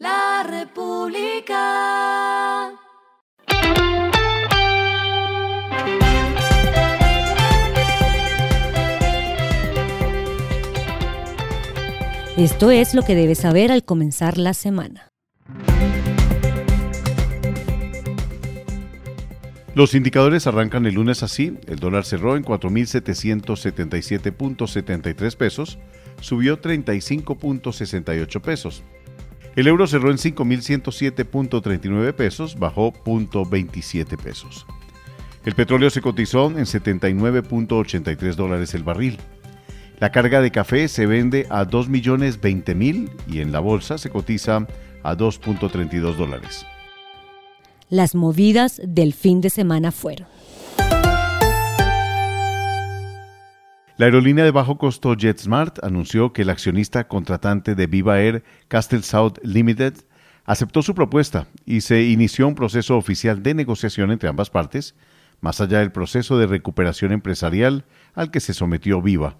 La 0.00 0.42
República. 0.48 1.60
Esto 12.38 12.70
es 12.70 12.94
lo 12.94 13.02
que 13.02 13.14
debes 13.14 13.40
saber 13.40 13.70
al 13.70 13.84
comenzar 13.84 14.38
la 14.38 14.54
semana. 14.54 15.12
Los 19.74 19.94
indicadores 19.94 20.46
arrancan 20.46 20.86
el 20.86 20.94
lunes 20.94 21.22
así. 21.22 21.58
El 21.66 21.78
dólar 21.78 22.06
cerró 22.06 22.38
en 22.38 22.44
4.777.73 22.46 25.36
pesos, 25.36 25.78
subió 26.22 26.58
35.68 26.58 28.40
pesos. 28.40 28.82
El 29.56 29.66
euro 29.66 29.86
cerró 29.86 30.10
en 30.10 30.16
5.107.39 30.16 32.12
pesos, 32.14 32.58
bajó 32.58 32.92
0.27 32.92 34.16
pesos. 34.16 34.66
El 35.44 35.54
petróleo 35.54 35.90
se 35.90 36.00
cotizó 36.00 36.46
en 36.46 36.66
79.83 36.66 38.34
dólares 38.34 38.74
el 38.74 38.84
barril. 38.84 39.18
La 39.98 40.12
carga 40.12 40.40
de 40.40 40.50
café 40.50 40.86
se 40.88 41.06
vende 41.06 41.46
a 41.50 41.64
2.020.000 41.66 43.10
y 43.26 43.40
en 43.40 43.52
la 43.52 43.60
bolsa 43.60 43.98
se 43.98 44.10
cotiza 44.10 44.66
a 45.02 45.16
2.32 45.16 46.14
dólares. 46.16 46.64
Las 47.88 48.14
movidas 48.14 48.80
del 48.84 49.12
fin 49.14 49.40
de 49.40 49.50
semana 49.50 49.90
fueron. 49.90 50.28
La 54.00 54.06
aerolínea 54.06 54.46
de 54.46 54.50
bajo 54.50 54.78
costo 54.78 55.14
JetSmart 55.14 55.84
anunció 55.84 56.32
que 56.32 56.40
el 56.40 56.48
accionista 56.48 57.06
contratante 57.06 57.74
de 57.74 57.86
Viva 57.86 58.18
Air, 58.18 58.42
Castle 58.66 59.02
South 59.02 59.34
Limited, 59.42 59.92
aceptó 60.46 60.80
su 60.80 60.94
propuesta 60.94 61.48
y 61.66 61.82
se 61.82 62.04
inició 62.04 62.48
un 62.48 62.54
proceso 62.54 62.96
oficial 62.96 63.42
de 63.42 63.52
negociación 63.52 64.10
entre 64.10 64.30
ambas 64.30 64.48
partes, 64.48 64.94
más 65.42 65.60
allá 65.60 65.80
del 65.80 65.92
proceso 65.92 66.38
de 66.38 66.46
recuperación 66.46 67.12
empresarial 67.12 67.84
al 68.14 68.30
que 68.30 68.40
se 68.40 68.54
sometió 68.54 69.02
Viva. 69.02 69.36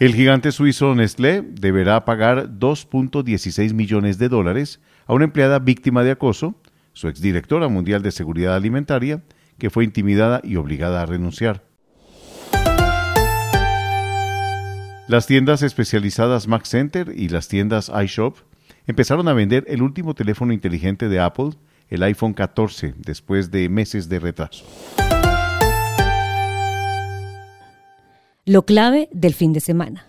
El 0.00 0.14
gigante 0.14 0.50
suizo 0.50 0.94
Nestlé 0.94 1.42
deberá 1.42 2.06
pagar 2.06 2.48
2.16 2.48 3.74
millones 3.74 4.16
de 4.16 4.30
dólares 4.30 4.80
a 5.04 5.12
una 5.12 5.24
empleada 5.26 5.58
víctima 5.58 6.04
de 6.04 6.12
acoso, 6.12 6.54
su 6.94 7.08
exdirectora 7.08 7.68
mundial 7.68 8.00
de 8.00 8.12
seguridad 8.12 8.56
alimentaria, 8.56 9.22
que 9.58 9.70
fue 9.70 9.84
intimidada 9.84 10.40
y 10.44 10.56
obligada 10.56 11.02
a 11.02 11.06
renunciar. 11.06 11.64
Las 15.08 15.26
tiendas 15.26 15.62
especializadas 15.62 16.48
Mac 16.48 16.64
Center 16.64 17.12
y 17.14 17.28
las 17.28 17.46
tiendas 17.46 17.92
iShop 18.04 18.38
empezaron 18.86 19.28
a 19.28 19.34
vender 19.34 19.64
el 19.68 19.82
último 19.82 20.14
teléfono 20.14 20.52
inteligente 20.52 21.08
de 21.08 21.20
Apple, 21.20 21.50
el 21.88 22.02
iPhone 22.02 22.34
14, 22.34 22.94
después 22.98 23.50
de 23.50 23.68
meses 23.68 24.08
de 24.08 24.18
retraso. 24.18 24.64
Lo 28.44 28.64
clave 28.64 29.08
del 29.12 29.34
fin 29.34 29.52
de 29.52 29.60
semana. 29.60 30.06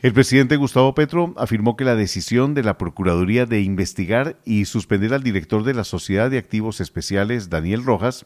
El 0.00 0.12
presidente 0.12 0.54
Gustavo 0.54 0.94
Petro 0.94 1.34
afirmó 1.36 1.76
que 1.76 1.84
la 1.84 1.96
decisión 1.96 2.54
de 2.54 2.62
la 2.62 2.78
Procuraduría 2.78 3.46
de 3.46 3.62
investigar 3.62 4.36
y 4.44 4.66
suspender 4.66 5.12
al 5.12 5.24
director 5.24 5.64
de 5.64 5.74
la 5.74 5.82
Sociedad 5.82 6.30
de 6.30 6.38
Activos 6.38 6.80
Especiales, 6.80 7.50
Daniel 7.50 7.84
Rojas, 7.84 8.24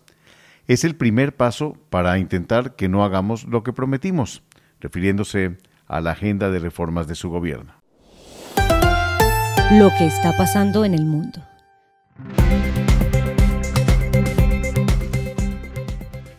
es 0.69 0.84
el 0.84 0.97
primer 0.97 1.34
paso 1.34 1.78
para 1.89 2.19
intentar 2.19 2.77
que 2.77 2.91
no 2.91 3.06
hagamos 3.06 3.45
lo 3.45 3.62
que 3.62 3.73
prometimos, 3.73 4.43
refiriéndose 4.81 5.56
a 5.87 6.03
la 6.03 6.11
agenda 6.11 6.50
de 6.50 6.59
reformas 6.59 7.06
de 7.06 7.15
su 7.15 7.31
gobierno. 7.31 7.73
Lo 9.70 9.89
que 9.97 10.05
está 10.05 10.37
pasando 10.37 10.84
en 10.84 10.93
el 10.93 11.06
mundo. 11.06 11.41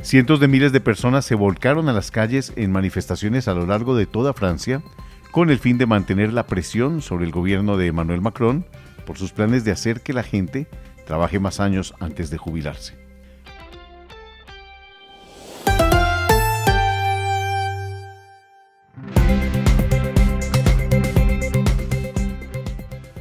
Cientos 0.03 0.39
de 0.39 0.47
miles 0.47 0.71
de 0.71 0.79
personas 0.79 1.25
se 1.25 1.33
volcaron 1.33 1.89
a 1.89 1.93
las 1.93 2.11
calles 2.11 2.53
en 2.55 2.71
manifestaciones 2.71 3.47
a 3.47 3.55
lo 3.55 3.65
largo 3.65 3.95
de 3.95 4.05
toda 4.05 4.33
Francia 4.33 4.83
con 5.33 5.49
el 5.49 5.57
fin 5.57 5.79
de 5.79 5.87
mantener 5.87 6.31
la 6.31 6.45
presión 6.45 7.01
sobre 7.01 7.25
el 7.25 7.31
gobierno 7.31 7.75
de 7.75 7.87
Emmanuel 7.87 8.21
Macron 8.21 8.67
por 9.03 9.17
sus 9.17 9.31
planes 9.31 9.65
de 9.65 9.71
hacer 9.71 10.01
que 10.01 10.13
la 10.13 10.21
gente 10.21 10.67
trabaje 11.07 11.39
más 11.39 11.59
años 11.59 11.95
antes 11.99 12.29
de 12.29 12.37
jubilarse. 12.37 12.93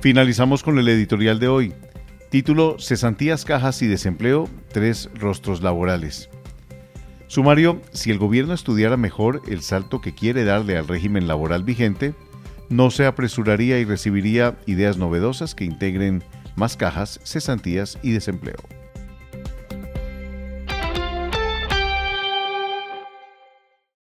Finalizamos 0.03 0.63
con 0.63 0.79
el 0.79 0.89
editorial 0.89 1.39
de 1.39 1.49
hoy. 1.49 1.73
Título 2.29 2.77
Cesantías, 2.79 3.47
cajas 3.47 3.81
y 3.81 3.87
desempleo, 3.87 4.51
tres 4.71 5.09
rostros 5.15 5.63
laborales. 5.63 6.29
Sumario, 7.33 7.81
si 7.93 8.11
el 8.11 8.19
gobierno 8.19 8.53
estudiara 8.53 8.99
mejor 8.99 9.41
el 9.49 9.63
salto 9.63 10.03
que 10.03 10.13
quiere 10.13 10.45
darle 10.45 10.77
al 10.77 10.87
régimen 10.87 11.27
laboral 11.27 11.65
vigente, 11.65 12.13
no 12.69 12.91
se 12.91 13.07
apresuraría 13.07 13.79
y 13.79 13.87
recibiría 13.87 14.59
ideas 14.67 14.99
novedosas 14.99 15.55
que 15.55 15.65
integren 15.65 16.23
más 16.57 16.77
cajas, 16.77 17.21
cesantías 17.25 17.99
y 18.03 18.11
desempleo. 18.11 18.59